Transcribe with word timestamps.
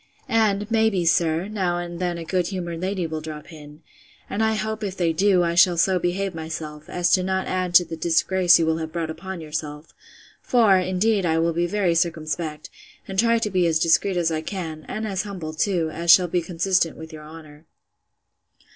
And, 0.27 0.71
may 0.71 0.89
be, 0.89 1.05
sir, 1.05 1.47
now 1.47 1.77
and 1.77 1.99
then 1.99 2.17
a 2.17 2.25
good 2.25 2.47
humoured 2.47 2.81
lady 2.81 3.05
will 3.05 3.21
drop 3.21 3.53
in; 3.53 3.83
and, 4.31 4.41
I 4.43 4.55
hope, 4.55 4.83
if 4.83 4.97
they 4.97 5.13
do, 5.13 5.43
I 5.43 5.53
shall 5.53 5.77
so 5.77 5.99
behave 5.99 6.33
myself, 6.33 6.89
as 6.89 7.15
not 7.19 7.43
to 7.43 7.49
add 7.51 7.75
to 7.75 7.85
the 7.85 7.95
disgrace 7.95 8.57
you 8.57 8.65
will 8.65 8.77
have 8.79 8.91
brought 8.91 9.11
upon 9.11 9.41
yourself: 9.41 9.93
for, 10.41 10.75
indeed, 10.77 11.23
I 11.23 11.37
will 11.37 11.53
be 11.53 11.67
very 11.67 11.93
circumspect, 11.93 12.71
and 13.07 13.19
try 13.19 13.37
to 13.37 13.51
be 13.51 13.67
as 13.67 13.77
discreet 13.77 14.17
as 14.17 14.31
I 14.31 14.41
can; 14.41 14.85
and 14.87 15.05
as 15.05 15.21
humble 15.21 15.53
too, 15.53 15.91
as 15.91 16.09
shall 16.09 16.27
be 16.27 16.41
consistent 16.41 16.97
with 16.97 17.13
your 17.13 17.23
honour. 17.23 17.67